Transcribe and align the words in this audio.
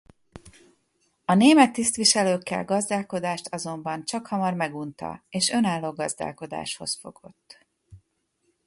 A 1.25 1.33
német 1.33 1.73
tisztviselőkkel 1.73 2.65
gazdálkodást 2.65 3.47
azonban 3.53 4.05
csakhamar 4.05 4.53
megunta 4.53 5.23
és 5.29 5.49
önálló 5.49 5.91
gazdálkodáshoz 5.91 6.97
fogott. 6.99 7.65